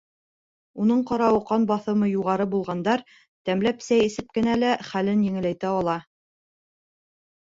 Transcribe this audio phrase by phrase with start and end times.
[0.83, 3.03] Уның ҡарауы, ҡан баҫымы юғары булғандар
[3.49, 5.99] тәмләп сәй эсеп кенә лә хәлен еңеләйтә ала.